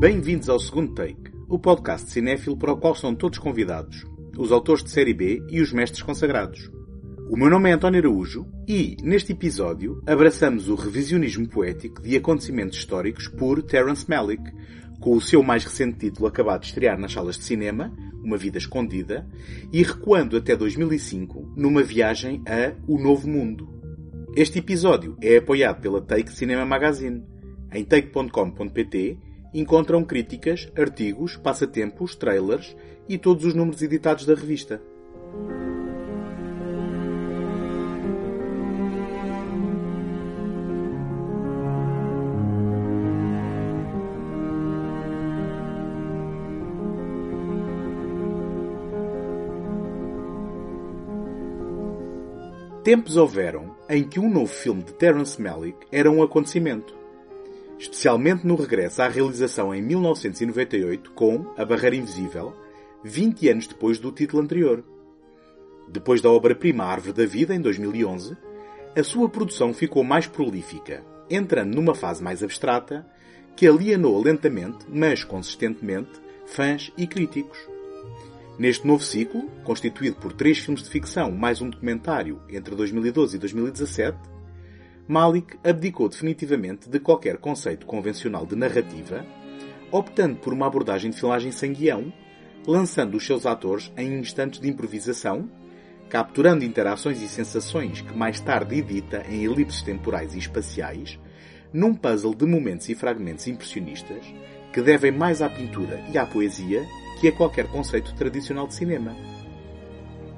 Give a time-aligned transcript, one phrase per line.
[0.00, 4.82] Bem-vindos ao segundo take, o podcast cinéfilo para o qual são todos convidados, os autores
[4.82, 6.70] de série B e os mestres consagrados.
[7.28, 12.78] O meu nome é António Araújo e, neste episódio, abraçamos o revisionismo poético de acontecimentos
[12.78, 14.42] históricos por Terence Malick,
[15.00, 17.94] com o seu mais recente título acabado de estrear nas salas de cinema,
[18.24, 19.28] Uma Vida Escondida,
[19.70, 23.68] e recuando até 2005 numa viagem a O Novo Mundo.
[24.34, 27.22] Este episódio é apoiado pela Take Cinema Magazine.
[27.70, 32.76] Em take.com.pt encontram críticas, artigos, passatempos, trailers
[33.08, 34.80] e todos os números editados da revista.
[52.82, 56.99] Tempos houveram em que um novo filme de Terence Malick era um acontecimento.
[57.80, 62.54] Especialmente no regresso à realização em 1998 com A Barreira Invisível,
[63.02, 64.84] 20 anos depois do título anterior.
[65.88, 68.36] Depois da obra-prima Árvore da Vida, em 2011,
[68.94, 73.06] a sua produção ficou mais prolífica, entrando numa fase mais abstrata
[73.56, 77.58] que alienou lentamente, mas consistentemente, fãs e críticos.
[78.58, 83.38] Neste novo ciclo, constituído por três filmes de ficção mais um documentário entre 2012 e
[83.40, 84.18] 2017,
[85.10, 89.26] Malik abdicou definitivamente de qualquer conceito convencional de narrativa,
[89.90, 92.12] optando por uma abordagem de filmagem sem guião,
[92.64, 95.50] lançando os seus atores em instantes de improvisação,
[96.08, 101.18] capturando interações e sensações que mais tarde edita em elipses temporais e espaciais,
[101.72, 104.24] num puzzle de momentos e fragmentos impressionistas
[104.72, 106.86] que devem mais à pintura e à poesia
[107.20, 109.16] que a qualquer conceito tradicional de cinema.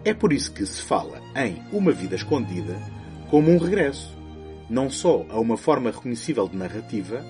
[0.03, 2.81] É por isso que se fala em Uma Vida Escondida
[3.29, 4.22] como um regresso,
[4.73, 7.23] não só a uma forma reconhecível de narrativa,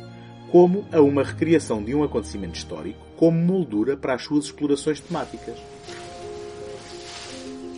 [0.52, 5.56] como a uma recriação de um acontecimento histórico como moldura para as suas explorações temáticas.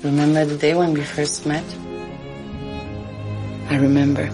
[0.02, 1.64] Remember the day when we first met?
[3.70, 4.30] I remember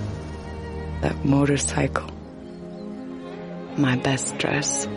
[1.03, 2.11] that motorcycle,
[3.77, 4.89] my best dress.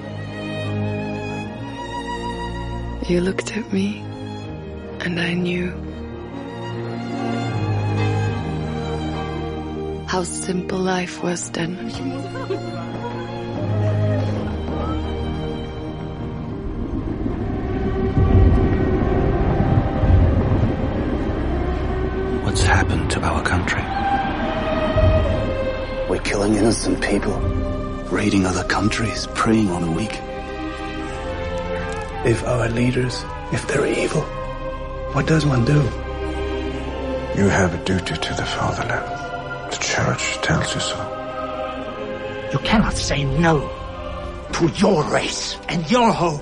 [3.07, 4.01] You looked at me,
[5.05, 5.92] and I knew
[10.13, 11.73] how simple life was then.
[22.43, 23.81] What's happened to our country?
[26.07, 27.33] We're killing innocent people.
[28.11, 30.15] Raiding other countries, preying on the weak.
[32.23, 34.21] If our leaders, if they're evil,
[35.13, 35.81] what does one do?
[37.35, 39.22] You have a duty to the fatherland.
[39.93, 40.97] Church tells you so.
[42.51, 43.59] You cannot say no
[44.53, 46.41] to your race and your hope.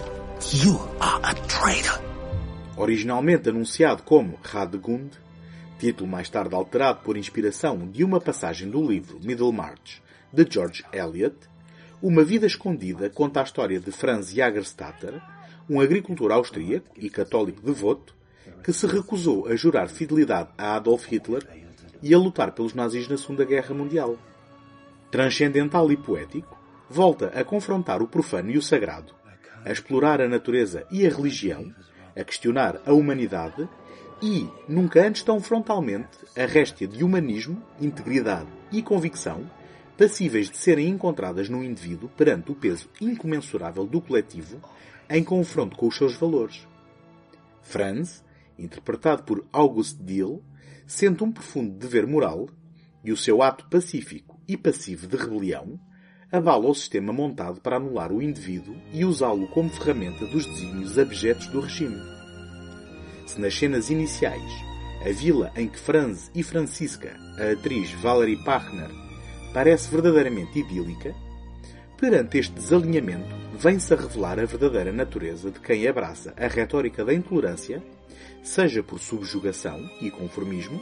[0.53, 2.00] You are a traitor.
[2.78, 5.11] Originalmente anunciado como Radegund,
[5.78, 10.01] título mais tarde alterado por inspiração de uma passagem do livro Middlemarch
[10.31, 11.35] de George Eliot,
[12.01, 15.22] Uma Vida Escondida conta a história de Franz Jagerstatter,
[15.69, 18.16] um agricultor austríaco e católico devoto
[18.63, 21.45] que se recusou a jurar fidelidade a Adolf Hitler
[22.01, 24.17] e a lutar pelos nazis na Segunda Guerra Mundial.
[25.09, 26.57] Transcendental e poético,
[26.89, 29.13] volta a confrontar o profano e o sagrado,
[29.63, 31.73] a explorar a natureza e a religião,
[32.16, 33.67] a questionar a humanidade
[34.22, 39.50] e, nunca antes tão frontalmente, a réstia de humanismo, integridade e convicção
[39.97, 44.59] passíveis de serem encontradas no indivíduo perante o peso incomensurável do coletivo
[45.09, 46.67] em confronto com os seus valores.
[47.61, 48.23] Franz,
[48.57, 50.41] interpretado por August Dill,
[50.91, 52.50] sente um profundo dever moral
[53.02, 55.79] e o seu ato pacífico e passivo de rebelião
[56.29, 61.47] abala o sistema montado para anular o indivíduo e usá-lo como ferramenta dos desígnios abjetos
[61.47, 61.97] do regime.
[63.26, 64.52] Se nas cenas iniciais
[65.05, 68.91] a vila em que Franz e Francisca, a atriz Valerie Pachner,
[69.53, 71.16] parece verdadeiramente idílica,
[71.97, 77.14] perante este desalinhamento vem-se a revelar a verdadeira natureza de quem abraça a retórica da
[77.14, 77.82] intolerância,
[78.44, 80.82] seja por subjugação e conformismo,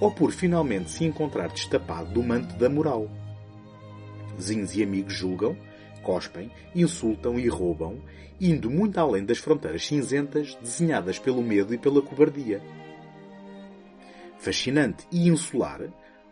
[0.00, 3.08] ou por finalmente se encontrar destapado do manto da moral.
[4.36, 5.56] Vizinhos e amigos julgam,
[6.02, 8.00] cospem, insultam e roubam,
[8.40, 12.60] indo muito além das fronteiras cinzentas desenhadas pelo medo e pela cobardia.
[14.38, 15.80] Fascinante e insular,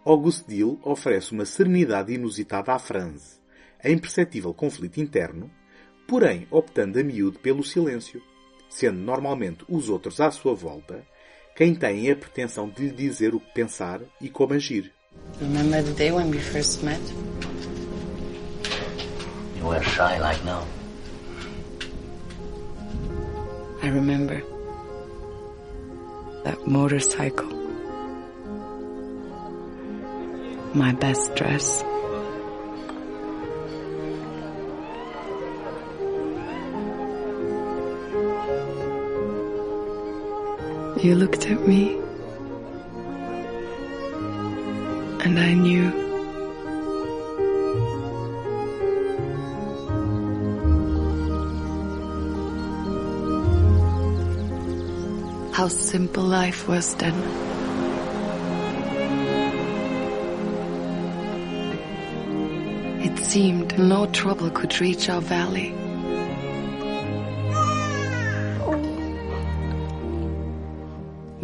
[0.05, 3.41] August Dill oferece uma serenidade inusitada à Franz,
[3.83, 5.51] a imperceptível conflito interno,
[6.07, 8.23] porém optando a miúdo pelo silêncio,
[8.73, 11.05] sendo normalmente os outros à sua volta
[11.55, 14.91] quem tem a pretensão de lhe dizer o que pensar e como agir.
[15.39, 17.01] Remember the day when we first met?
[19.59, 20.67] You were shy like now.
[23.83, 24.43] I remember
[26.45, 27.53] that motorcycle.
[30.75, 31.85] My best dress.
[41.03, 41.97] You looked at me,
[45.25, 45.91] and I knew.
[55.53, 57.15] How simple life was then.
[63.03, 65.75] It seemed no trouble could reach our valley.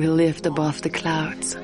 [0.00, 1.56] Above the clouds.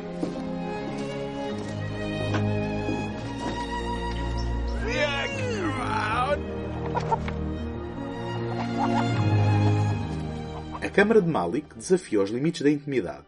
[10.83, 13.25] A Câmara de Malik desafia os limites da intimidade,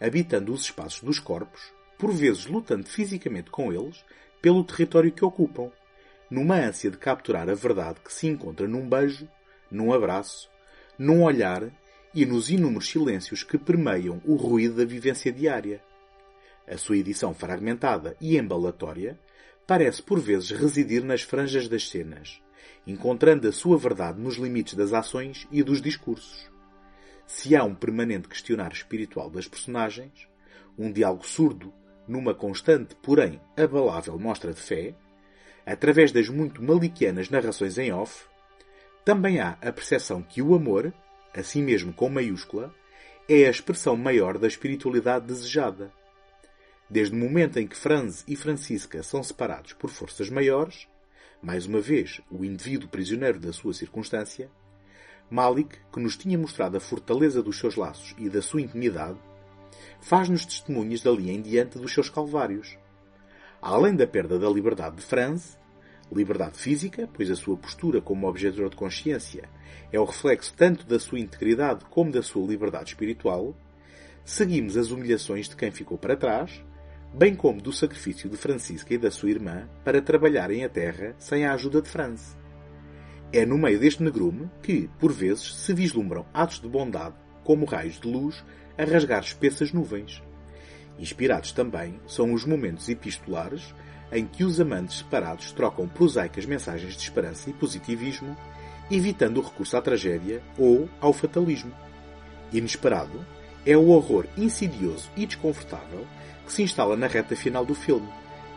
[0.00, 4.04] habitando os espaços dos corpos, por vezes lutando fisicamente com eles
[4.42, 5.70] pelo território que ocupam,
[6.28, 9.28] numa ânsia de capturar a verdade que se encontra num beijo,
[9.70, 10.50] num abraço,
[10.98, 11.70] num olhar
[12.14, 15.82] e nos inúmeros silêncios que permeiam o ruído da vivência diária.
[16.66, 19.18] A sua edição fragmentada e embalatória
[19.66, 22.42] parece por vezes residir nas franjas das cenas,
[22.86, 26.50] encontrando a sua verdade nos limites das ações e dos discursos.
[27.26, 30.28] Se há um permanente questionar espiritual das personagens,
[30.76, 31.72] um diálogo surdo
[32.08, 34.94] numa constante, porém abalável mostra de fé,
[35.64, 38.24] através das muito maliquianas narrações em off,
[39.04, 40.92] também há a percepção que o amor,
[41.34, 42.74] assim mesmo com maiúscula,
[43.28, 45.92] é a expressão maior da espiritualidade desejada.
[46.88, 50.88] Desde o momento em que Franz e Francisca são separados por forças maiores,
[51.40, 54.50] mais uma vez o indivíduo prisioneiro da sua circunstância,
[55.30, 59.18] Malik, que nos tinha mostrado a fortaleza dos seus laços e da sua intimidade,
[60.00, 62.76] faz-nos testemunhas dali em diante dos seus calvários.
[63.62, 65.56] Além da perda da liberdade de Franz,
[66.12, 69.48] liberdade física, pois a sua postura como objetor de consciência
[69.92, 73.54] é o reflexo tanto da sua integridade como da sua liberdade espiritual,
[74.24, 76.62] seguimos as humilhações de quem ficou para trás,
[77.12, 81.44] bem como do sacrifício de Francisca e da sua irmã para trabalharem a terra sem
[81.44, 82.36] a ajuda de Franz.
[83.32, 87.14] É no meio deste negrume que, por vezes, se vislumbram atos de bondade,
[87.44, 88.44] como raios de luz
[88.76, 90.22] a rasgar espessas nuvens.
[90.98, 93.74] Inspirados também são os momentos epistolares
[94.12, 98.36] em que os amantes separados trocam prosaicas mensagens de esperança e positivismo,
[98.90, 101.72] evitando o recurso à tragédia ou ao fatalismo.
[102.52, 103.24] Inesperado
[103.64, 106.06] é o horror insidioso e desconfortável
[106.44, 108.08] que se instala na reta final do filme,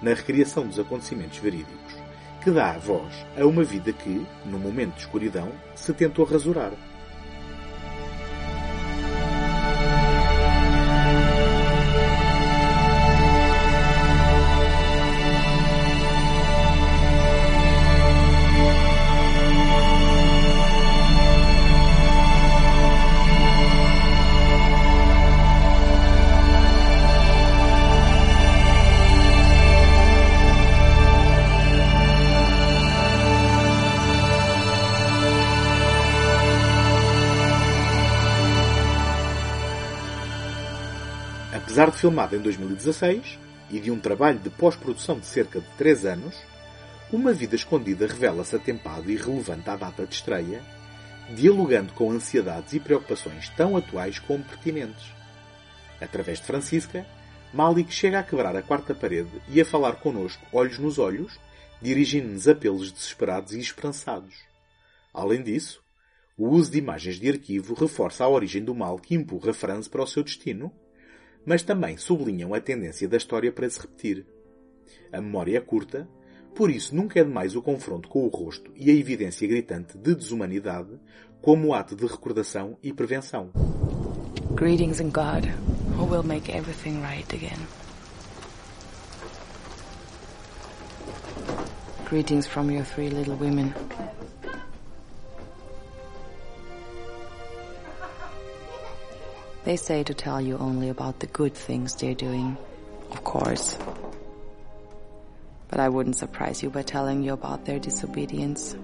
[0.02, 1.96] na recriação dos acontecimentos verídicos,
[2.44, 6.72] que dá voz a uma vida que, no momento de escuridão, se tentou rasurar.
[42.04, 43.40] Filmada em 2016
[43.72, 46.36] e de um trabalho de pós-produção de cerca de 3 anos,
[47.10, 50.62] Uma Vida Escondida revela-se atempado e relevante à data de estreia,
[51.34, 55.14] dialogando com ansiedades e preocupações tão atuais como pertinentes.
[56.02, 57.06] Através de Francisca,
[57.54, 61.40] Malik chega a quebrar a quarta parede e a falar connosco olhos nos olhos,
[61.82, 64.36] dirigindo-nos apelos desesperados e esperançados.
[65.14, 65.82] Além disso,
[66.38, 70.04] o uso de imagens de arquivo reforça a origem do mal que empurra Franz para
[70.04, 70.70] o seu destino,
[71.46, 74.26] mas também sublinham a tendência da história para se repetir.
[75.12, 76.08] A memória é curta,
[76.56, 80.16] por isso nunca é demais o confronto com o rosto e a evidência gritante de
[80.16, 81.00] desumanidade
[81.42, 83.52] como ato de recordação e prevenção.
[84.56, 85.46] Greetings in God,
[85.98, 87.60] who will make everything right again.
[92.10, 93.74] Greetings from your three little women.
[99.66, 102.58] They say to tell you only about the good things they're doing,
[103.12, 103.78] of course.
[105.70, 108.76] But I wouldn't surprise you by telling you about their disobedience.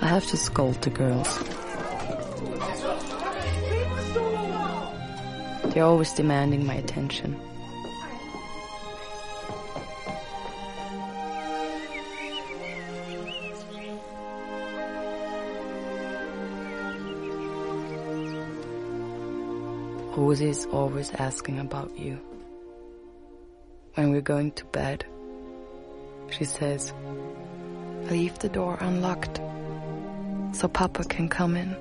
[0.00, 1.38] I have to scold the girls.
[5.72, 7.40] They're always demanding my attention.
[20.32, 22.18] Always asking about you.
[23.94, 25.04] When we're going to bed,
[26.30, 26.94] she says,
[28.10, 29.42] Leave the door unlocked
[30.52, 31.76] so Papa can come in.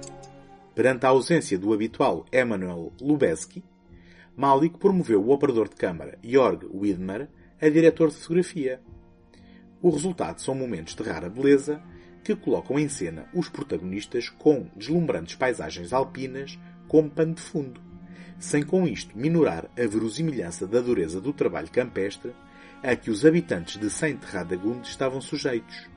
[0.75, 3.63] Perante a ausência do habitual Emanuel Lubezki,
[4.35, 7.29] Malik promoveu o operador de câmara Jorg Widmer
[7.61, 8.81] a diretor de fotografia.
[9.81, 11.81] O resultado são momentos de rara beleza
[12.21, 17.90] que colocam em cena os protagonistas com deslumbrantes paisagens alpinas como pano de fundo,
[18.41, 22.33] sem com isto minorar a verosimilhança da dureza do trabalho campestre
[22.81, 25.87] a que os habitantes de Saint Radagund estavam sujeitos.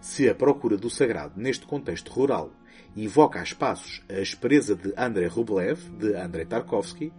[0.00, 2.50] Se a procura do sagrado neste contexto rural
[2.96, 7.12] invoca a espaços a aspereza de Andrei Rublev, de Andrei Tarkovsky,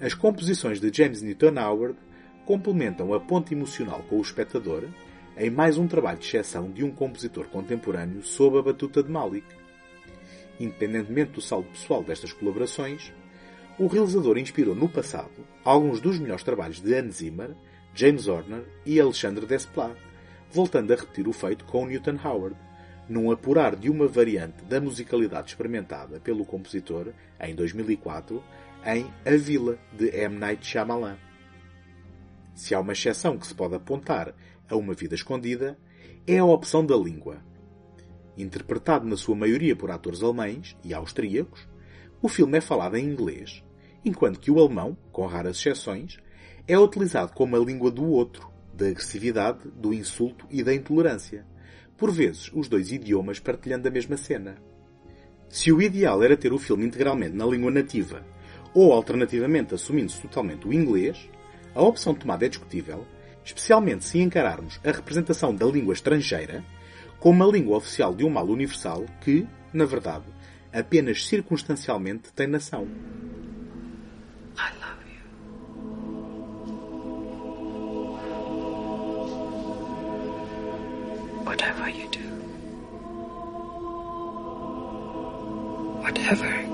[0.00, 1.98] as composições de James Newton Howard
[2.46, 4.84] complementam a ponte emocional com o espectador
[5.36, 9.46] em mais um trabalho de exceção de um compositor contemporâneo sob a batuta de Malik.
[10.60, 13.12] Independentemente do saldo pessoal destas colaborações,
[13.78, 17.54] o realizador inspirou no passado alguns dos melhores trabalhos de Hans Zimmer,
[17.94, 19.96] James Horner e Alexandre Desplat,
[20.50, 22.56] voltando a repetir o feito com Newton Howard,
[23.08, 28.42] num apurar de uma variante da musicalidade experimentada pelo compositor em 2004
[28.84, 30.36] em A Vila de M.
[30.38, 31.16] Night Shyamalan.
[32.54, 34.34] Se há uma exceção que se pode apontar
[34.68, 35.78] a Uma Vida Escondida,
[36.26, 37.38] é a opção da língua.
[38.36, 41.68] Interpretado na sua maioria por atores alemães e austríacos,
[42.20, 43.62] o filme é falado em inglês,
[44.08, 46.18] enquanto que o alemão, com raras exceções,
[46.66, 51.46] é utilizado como a língua do outro, da agressividade, do insulto e da intolerância,
[51.96, 54.56] por vezes os dois idiomas partilhando a mesma cena.
[55.48, 58.24] Se o ideal era ter o filme integralmente na língua nativa,
[58.74, 61.28] ou alternativamente assumindo-se totalmente o inglês,
[61.74, 63.06] a opção tomada é discutível,
[63.44, 66.64] especialmente se encararmos a representação da língua estrangeira
[67.18, 70.26] como a língua oficial de um mal universal que, na verdade,
[70.72, 72.86] apenas circunstancialmente tem nação.
[81.48, 82.28] Whatever you do.
[86.02, 86.67] Whatever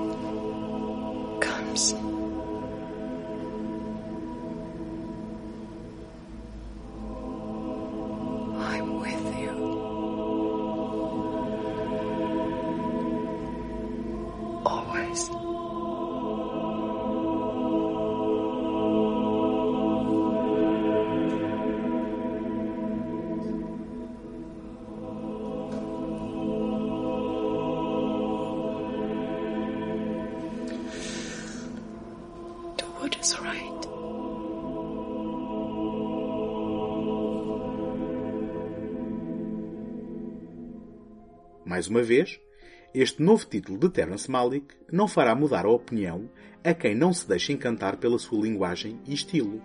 [41.75, 42.39] Mais uma vez,
[42.93, 46.29] este novo título de Terence Malick não fará mudar a opinião
[46.63, 49.61] a quem não se deixa encantar pela sua linguagem e estilo,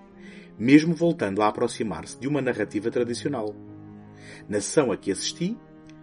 [0.58, 3.54] mesmo voltando a aproximar-se de uma narrativa tradicional.
[4.48, 5.56] Na sessão a que assisti,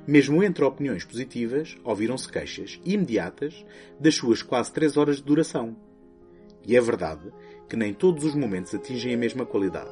[0.07, 3.65] mesmo entre opiniões positivas, ouviram-se queixas imediatas
[3.99, 5.75] das suas quase três horas de duração.
[6.65, 7.33] E é verdade
[7.67, 9.91] que nem todos os momentos atingem a mesma qualidade.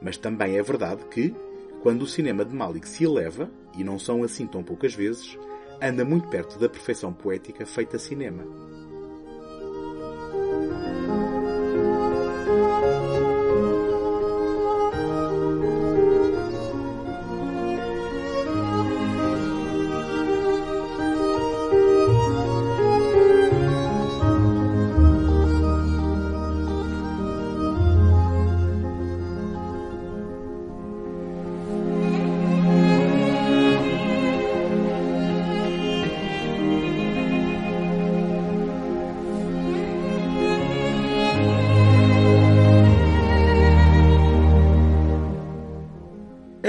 [0.00, 1.34] Mas também é verdade que,
[1.82, 5.38] quando o cinema de Malik se eleva, e não são assim tão poucas vezes,
[5.80, 8.44] anda muito perto da perfeição poética feita cinema.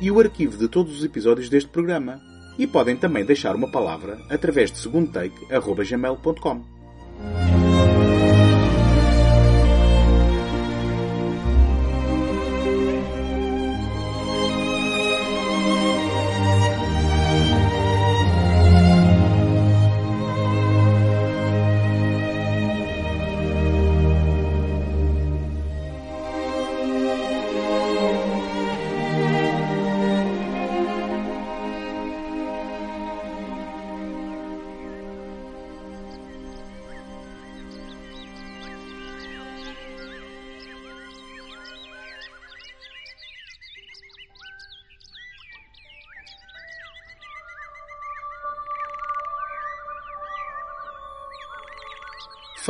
[0.00, 2.20] e o arquivo de todos os episódios deste programa.
[2.58, 7.69] E podem também deixar uma palavra através de segundotake.gmail.com.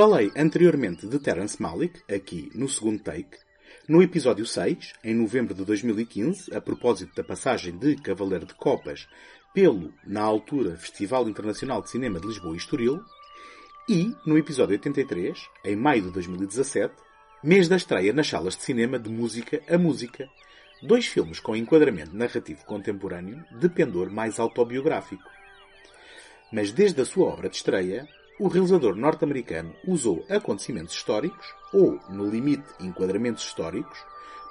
[0.02, 3.37] Falei anteriormente de Terence Malick, aqui no segundo take,
[3.87, 9.07] no episódio 6, em novembro de 2015, a propósito da passagem de Cavaleiro de Copas
[9.52, 13.04] pelo, na altura, Festival Internacional de Cinema de Lisboa e Estoril,
[13.87, 16.95] e no episódio 83, em maio de 2017,
[17.45, 20.26] mês da estreia nas salas de cinema de Música a Música,
[20.83, 25.28] dois filmes com enquadramento narrativo contemporâneo de pendor mais autobiográfico.
[26.50, 28.09] Mas desde a sua obra de estreia,
[28.40, 34.02] o realizador norte-americano usou acontecimentos históricos, ou, no limite, enquadramentos históricos,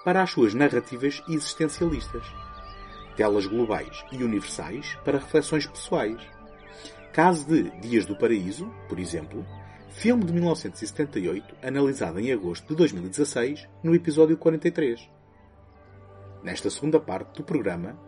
[0.05, 2.23] para as suas narrativas existencialistas.
[3.17, 6.21] Telas globais e universais para reflexões pessoais.
[7.11, 9.43] Caso de Dias do Paraíso, por exemplo,
[9.89, 15.09] filme de 1978, analisado em agosto de 2016, no episódio 43.
[16.43, 17.99] Nesta segunda parte do programa,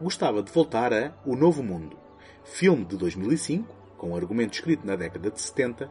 [0.00, 1.96] gostava de voltar a O Novo Mundo,
[2.42, 5.90] filme de 2005, com argumento escrito na década de 70,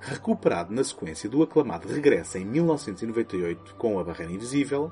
[0.00, 4.90] recuperado na sequência do aclamado regresso em 1998 com A Barreira Invisível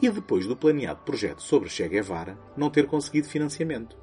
[0.00, 3.98] e depois do planeado projeto sobre Che Guevara não ter conseguido financiamento.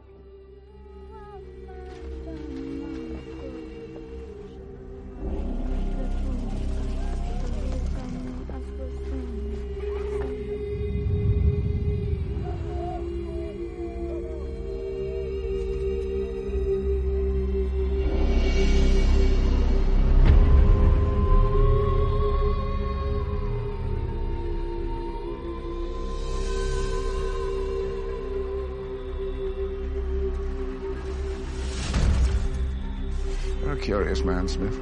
[34.17, 34.79] Curious man, Smith.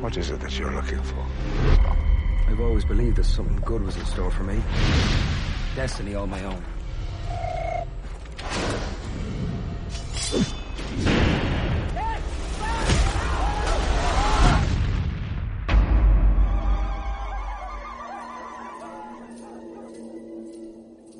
[0.00, 1.24] What is it that you're looking for?
[2.48, 4.60] I've always believed that something good was in store for me.
[5.76, 6.62] Destiny all my own.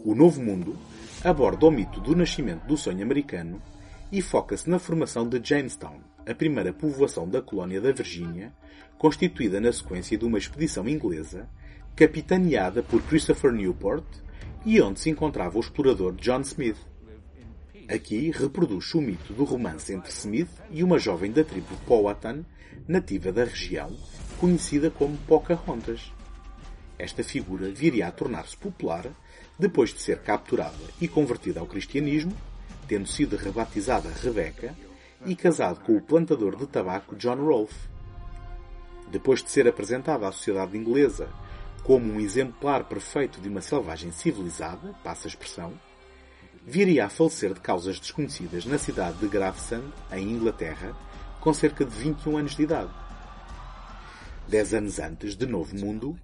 [0.04, 0.76] O Novo Mundo
[1.22, 3.62] aborda o mito do nascimento do sonho americano
[4.10, 8.52] e foca-se na formação de Jamestown, a primeira povoação da colónia da Virgínia,
[8.98, 11.48] constituída na sequência de uma expedição inglesa
[11.94, 14.04] capitaneada por Christopher Newport
[14.64, 16.78] e onde se encontrava o explorador John Smith.
[17.88, 22.44] Aqui reproduz o mito do romance entre Smith e uma jovem da tribo Powhatan,
[22.88, 23.94] nativa da região,
[24.40, 26.10] conhecida como Pocahontas.
[26.98, 29.06] Esta figura viria a tornar-se popular
[29.58, 32.32] depois de ser capturada e convertida ao cristianismo,
[32.88, 34.74] tendo sido rebatizada Rebecca
[35.26, 37.88] e casado com o plantador de tabaco John Rolfe.
[39.10, 41.28] Depois de ser apresentada à sociedade inglesa
[41.82, 45.72] como um exemplar perfeito de uma selvagem civilizada, passa a expressão,
[46.66, 50.96] viria a falecer de causas desconhecidas na cidade de Gravesend, em Inglaterra,
[51.40, 52.90] com cerca de 21 anos de idade.
[54.48, 56.18] Dez anos antes de Novo Mundo,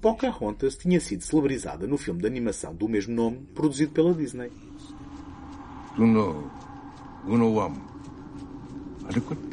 [0.00, 4.50] Pocahontas tinha sido celebrizada no filme de animação do mesmo nome, produzido pela Disney.
[5.94, 6.50] Tuno,
[7.24, 7.91] Gunowam.
[9.08, 9.51] Adequate?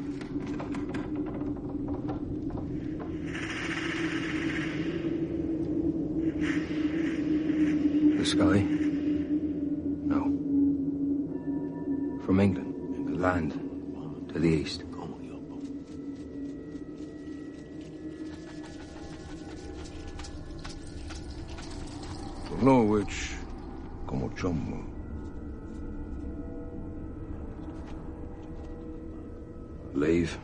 [29.93, 30.37] Leave.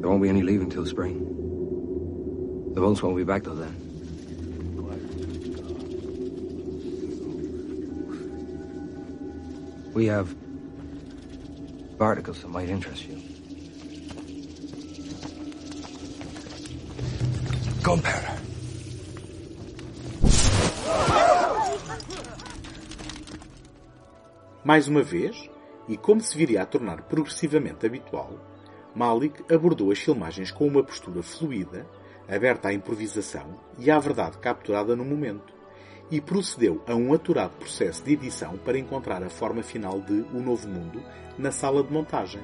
[0.00, 1.18] There won't be any leave until spring.
[2.74, 3.76] The boats won't be back till then.
[9.94, 10.34] We have
[12.00, 13.20] articles that might interest you.
[17.82, 18.38] Gunpowder.
[24.64, 25.48] Mais uma vez,
[25.88, 28.32] e como se viria a tornar progressivamente habitual,
[28.94, 31.86] Malik abordou as filmagens com uma postura fluida,
[32.28, 35.52] aberta à improvisação e à verdade capturada no momento,
[36.10, 40.40] e procedeu a um aturado processo de edição para encontrar a forma final de O
[40.40, 41.02] Novo Mundo
[41.38, 42.42] na sala de montagem.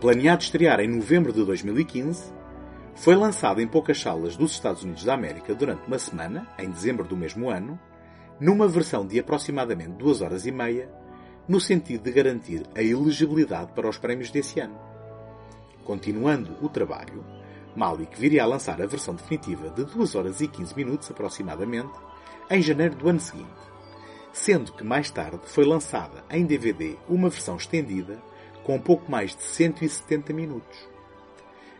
[0.00, 2.32] Planeado estrear em novembro de 2015,
[2.94, 7.04] foi lançado em poucas salas dos Estados Unidos da América durante uma semana, em dezembro
[7.04, 7.78] do mesmo ano,
[8.40, 10.88] numa versão de aproximadamente duas horas e meia,
[11.48, 14.78] no sentido de garantir a elegibilidade para os prémios desse ano.
[15.84, 17.24] Continuando o trabalho,
[17.74, 21.92] Malik viria a lançar a versão definitiva de 2 horas e 15 minutos aproximadamente
[22.50, 23.48] em janeiro do ano seguinte,
[24.32, 28.20] sendo que mais tarde foi lançada em DVD uma versão estendida
[28.62, 30.88] com pouco mais de 170 minutos.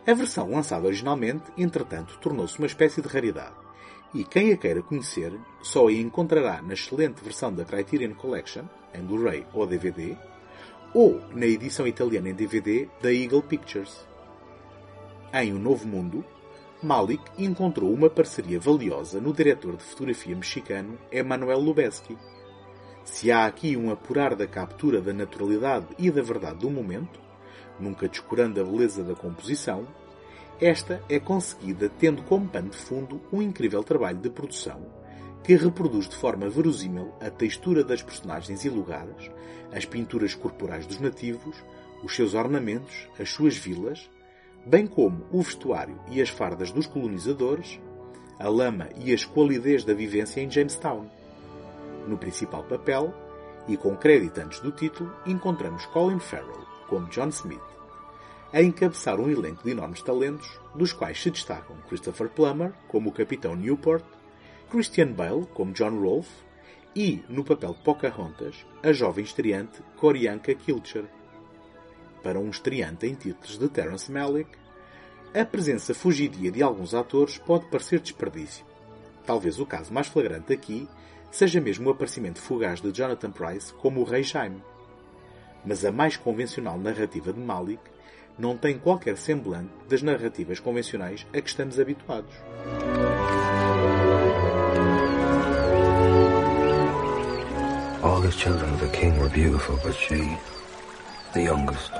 [0.07, 3.53] A versão lançada originalmente, entretanto, tornou-se uma espécie de raridade,
[4.13, 9.01] e quem a queira conhecer só a encontrará na excelente versão da Criterion Collection, em
[9.01, 10.17] Blu-ray ou DVD,
[10.93, 14.07] ou na edição italiana em DVD da Eagle Pictures.
[15.31, 16.25] Em O Novo Mundo,
[16.81, 22.17] Malik encontrou uma parceria valiosa no diretor de fotografia mexicano Emanuel Lubezki.
[23.03, 27.19] Se há aqui um apurar da captura da naturalidade e da verdade do momento,
[27.79, 29.87] nunca descurando a beleza da composição,
[30.61, 34.99] esta é conseguida tendo como pano de fundo um incrível trabalho de produção
[35.43, 39.31] que reproduz de forma verosímil a textura das personagens e lugares,
[39.71, 41.63] as pinturas corporais dos nativos,
[42.03, 44.09] os seus ornamentos, as suas vilas,
[44.65, 47.79] bem como o vestuário e as fardas dos colonizadores,
[48.37, 51.09] a lama e a esqualidez da vivência em Jamestown.
[52.07, 53.13] No principal papel,
[53.67, 57.59] e com crédito antes do título, encontramos Colin Farrell como John Smith,
[58.51, 63.13] a encabeçar um elenco de enormes talentos, dos quais se destacam Christopher Plummer como o
[63.13, 64.03] Capitão Newport,
[64.69, 66.31] Christian Bale como John Rolfe
[66.95, 71.05] e, no papel de Pocahontas, a jovem estreante Corianca Kilcher.
[72.23, 74.49] Para um estreante em títulos de Terence Malick,
[75.33, 78.65] a presença fugidia de alguns atores pode parecer desperdício.
[79.25, 80.87] Talvez o caso mais flagrante aqui
[81.31, 84.63] seja mesmo o aparecimento fugaz de Jonathan Price como o Rei Jaime.
[85.63, 87.83] Mas a mais convencional narrativa de Malick
[88.39, 92.33] não tem qualquer semblante das narrativas convencionais a que estamos habituados.
[98.01, 100.37] All the children of the king were beautiful, but she,
[101.33, 101.91] the youngest,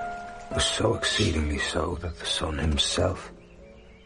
[0.53, 3.31] was so exceedingly so that the sun himself,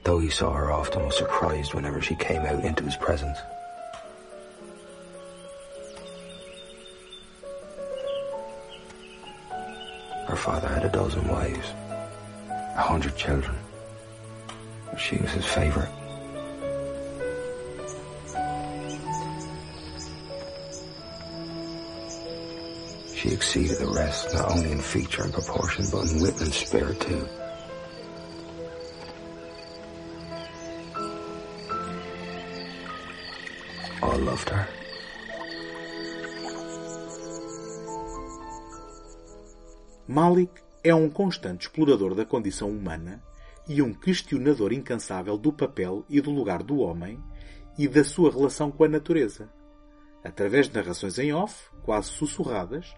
[0.04, 3.38] though he saw her often, was surprised whenever she came out into his presence.
[10.28, 11.74] Her father had a dozen wives,
[12.76, 13.56] a hundred children.
[14.98, 15.90] She was his favorite.
[23.16, 27.00] She exceeded the rest, not only in feature and proportion, but in wit and spirit
[27.00, 27.28] too.
[34.02, 34.68] All loved her.
[40.08, 43.24] Malik é um constante explorador da condição humana
[43.66, 47.24] e um questionador incansável do papel e do lugar do homem
[47.78, 49.50] e da sua relação com a natureza.
[50.22, 52.94] Através de narrações em off, quase sussurradas,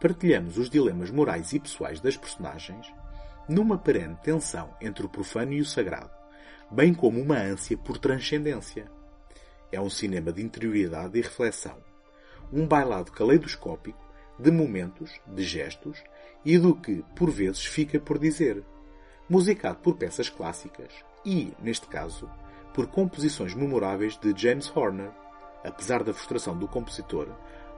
[0.00, 2.92] partilhamos os dilemas morais e pessoais das personagens,
[3.48, 6.10] numa perene tensão entre o profano e o sagrado,
[6.68, 8.90] bem como uma ânsia por transcendência.
[9.70, 11.78] É um cinema de interioridade e reflexão,
[12.52, 14.04] um bailado caleidoscópico
[14.36, 16.02] de momentos, de gestos
[16.44, 18.64] e do que, por vezes, fica por dizer,
[19.28, 20.92] musicado por peças clássicas
[21.24, 22.28] e, neste caso,
[22.74, 25.10] por composições memoráveis de James Horner,
[25.64, 27.28] apesar da frustração do compositor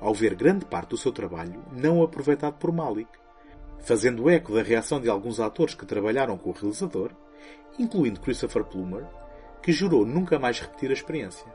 [0.01, 3.11] ao ver grande parte do seu trabalho não aproveitado por Malik,
[3.79, 7.13] fazendo eco da reação de alguns atores que trabalharam com o realizador,
[7.79, 9.07] incluindo Christopher Plummer,
[9.63, 11.47] que jurou nunca mais repetir a experiência.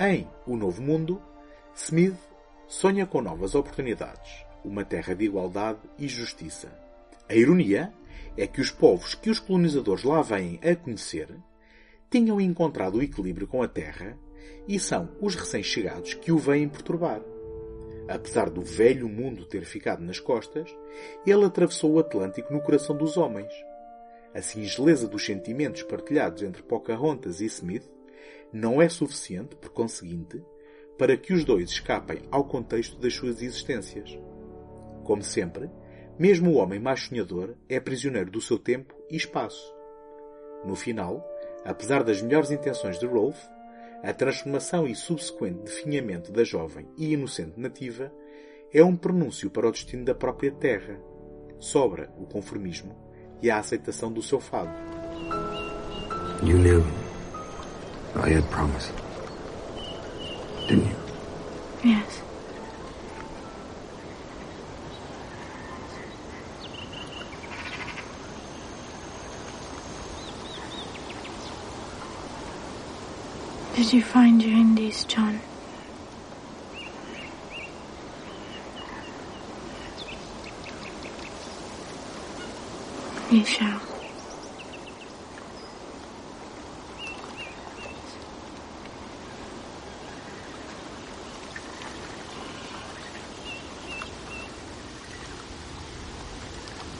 [0.00, 1.20] Em O Novo Mundo,
[1.74, 2.16] Smith
[2.66, 6.68] sonha com novas oportunidades, uma terra de igualdade e justiça.
[7.28, 7.92] A ironia
[8.36, 11.28] é que os povos que os colonizadores lá vêm a conhecer
[12.10, 14.18] tinham encontrado o equilíbrio com a terra
[14.68, 17.22] e são os recém-chegados que o vêm perturbar.
[18.08, 20.68] Apesar do velho mundo ter ficado nas costas,
[21.26, 23.52] ele atravessou o Atlântico no coração dos homens.
[24.34, 27.88] A singeleza dos sentimentos partilhados entre Pocahontas e Smith
[28.52, 30.42] não é suficiente, por conseguinte,
[30.98, 34.18] para que os dois escapem ao contexto das suas existências.
[35.04, 35.70] Como sempre,
[36.18, 39.74] mesmo o homem mais sonhador é prisioneiro do seu tempo e espaço.
[40.64, 41.26] No final,
[41.64, 43.38] apesar das melhores intenções de Rolf,
[44.02, 48.12] a transformação e subsequente definhamento da jovem e inocente nativa
[48.72, 50.98] é um pronúncio para o destino da própria terra.
[51.58, 52.96] Sobra o conformismo
[53.40, 54.72] e a aceitação do seu fado.
[56.42, 56.82] You knew
[58.16, 58.92] I had promised.
[60.68, 60.96] Didn't you?
[61.84, 62.31] Yes.
[73.82, 75.40] Did you find your Indies, John?
[83.32, 83.80] You shall.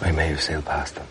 [0.01, 1.07] I may have sailed past them.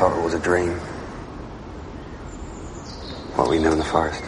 [0.00, 0.72] Thought it was a dream.
[3.36, 4.24] What we knew in the forest.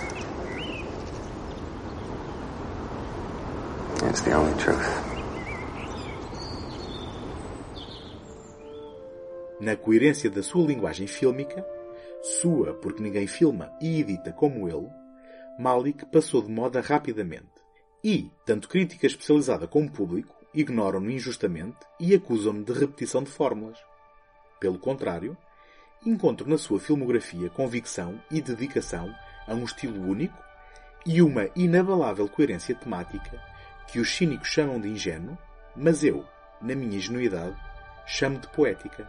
[4.04, 4.86] It's the only truth.
[9.60, 11.64] Na coerência da sua linguagem fílmica,
[12.20, 14.90] sua porque ninguém filma e edita como ele,
[15.58, 17.48] Malik passou de moda rapidamente.
[18.04, 23.78] E, tanto crítica especializada como público, ignoram-no injustamente e acusam-no de repetição de fórmulas.
[24.60, 25.34] Pelo contrário,
[26.04, 29.14] encontro na sua filmografia convicção e dedicação
[29.46, 30.36] a um estilo único
[31.06, 33.40] e uma inabalável coerência temática
[33.88, 35.36] que os cínicos chamam de ingênuo,
[35.76, 36.24] mas eu,
[36.60, 37.56] na minha ingenuidade,
[38.06, 39.08] chamo de poética.